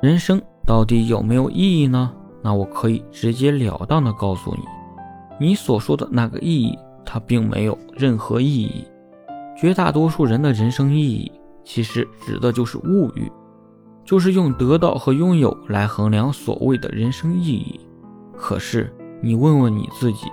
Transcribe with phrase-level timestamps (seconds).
[0.00, 2.12] 人生到底有没有意义呢？
[2.40, 4.62] 那我可以直截了当的告诉你，
[5.44, 8.84] 你所说的那个意义，它并没有任何意义。
[9.56, 11.32] 绝大多数人的人生意义，
[11.64, 13.28] 其实指的就是物欲，
[14.04, 17.80] 就是用得到和拥有来衡量所谓的人生意义。
[18.36, 20.28] 可是你问问你自己，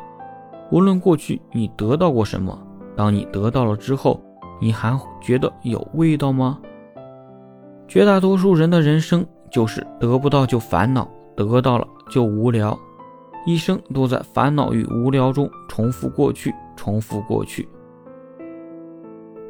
[0.70, 2.56] 无论过去你得到过什么，
[2.96, 4.22] 当你得到了之后，
[4.62, 6.60] 你还觉得有味道吗？
[7.88, 9.26] 绝大多数人的人生
[9.56, 12.78] 就是得不到就烦恼，得到了就无聊，
[13.46, 17.66] 一生都在烦恼与无聊中重复过去，重复过去。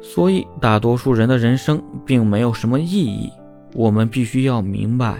[0.00, 3.28] 所以，大多数人的人生并没有什么意义。
[3.74, 5.18] 我们必须要明白，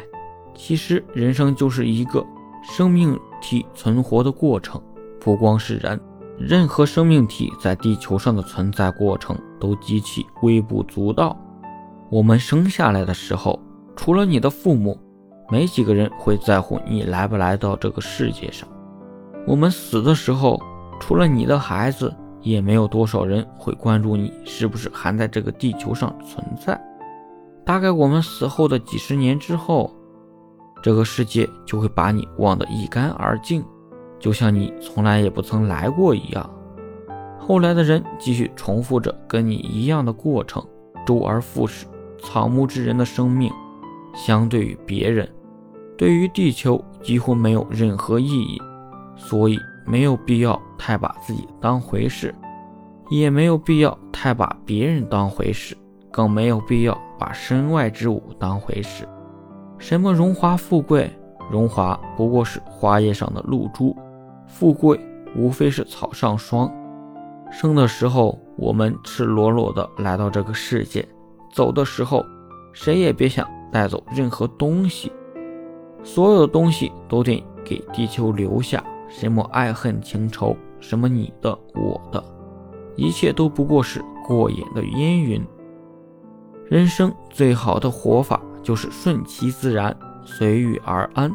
[0.55, 2.25] 其实人生就是一个
[2.62, 4.80] 生命体存活的过程。
[5.19, 6.00] 不光是人，
[6.39, 11.37] 任何生命体在地球上的存在过程都极其微不足道。
[12.09, 13.61] 我们生下来的时候，
[13.96, 14.96] 除了你的父母，
[15.48, 18.69] 没几个人会在乎你来不来到这个世界上。
[19.47, 20.61] 我们死的时候，
[21.00, 26.80] 除了你的孩子，也没有多少人会关注你是不是还在这个地球上存在。
[27.64, 29.92] 大概我们死后的几十年之后，
[30.83, 33.64] 这个世界就会把你忘得一干二净，
[34.20, 36.48] 就像你从来也不曾来过一样。
[37.38, 40.64] 后来的人继续重复着跟你一样的过程，
[41.05, 41.86] 周而复始。
[42.19, 43.53] 草木之人的生命，
[44.17, 45.28] 相对于别人，
[45.97, 48.61] 对于地球几乎没有任何意义，
[49.14, 52.34] 所以没有必要太把自己当回事，
[53.11, 55.77] 也没有必要太把别人当回事，
[56.11, 59.06] 更没有必要把身外之物当回事。
[59.78, 61.11] 什么荣华富贵？
[61.48, 63.94] 荣华不过是花叶上的露珠，
[64.48, 64.98] 富贵
[65.37, 66.69] 无非是草上霜。
[67.53, 71.06] 生的时候，我们赤裸裸的来到这个世界。
[71.53, 72.25] 走的时候，
[72.72, 75.12] 谁也别想带走任何东西，
[76.03, 78.84] 所有的东西都得给地球留下。
[79.09, 82.22] 什么爱恨情仇，什么你的我的，
[82.97, 85.41] 一切都不过是过眼的烟云。
[86.69, 91.33] 人生最好的活法就是顺其自然，随遇而安。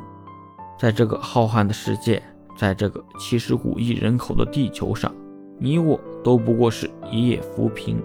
[0.78, 2.22] 在这个浩瀚的世界，
[2.58, 5.10] 在这个七十五亿人口的地球上，
[5.58, 8.04] 你我都不过是一叶浮萍。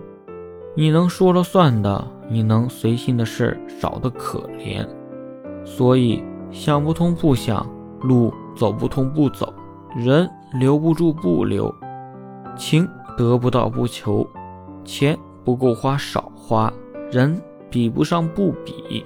[0.78, 4.87] 你能说了算的，你能随心的事少得可怜，
[5.64, 7.66] 所以想不通不想，
[8.03, 9.50] 路走不通不走，
[9.97, 10.28] 人
[10.60, 11.75] 留不住不留，
[12.59, 14.28] 情得不到不求，
[14.84, 16.70] 钱不够花少花，
[17.10, 19.03] 人比不上不比，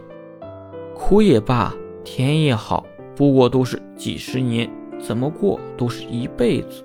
[0.92, 6.82] 苦也罢，甜也好，不过都是几十年，怎么过都是一辈子，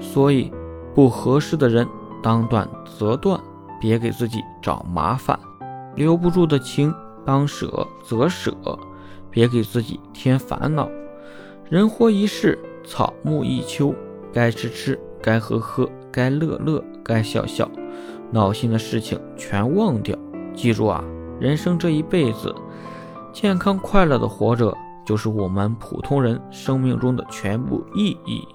[0.00, 0.50] 所以
[0.94, 1.86] 不合适的人
[2.22, 2.66] 当断
[2.98, 3.38] 则断。
[3.80, 5.38] 别给自己找麻烦，
[5.94, 6.94] 留不住的情
[7.24, 8.52] 当舍则舍，
[9.30, 10.88] 别给自己添烦恼。
[11.68, 13.94] 人活一世，草木一秋，
[14.32, 17.70] 该吃吃，该喝喝，该乐乐，该笑笑，
[18.30, 20.16] 闹心的事情全忘掉。
[20.54, 21.04] 记住啊，
[21.38, 22.54] 人生这一辈子，
[23.32, 24.74] 健康快乐的活着，
[25.04, 28.48] 就是我们普通人生命中的全部意义。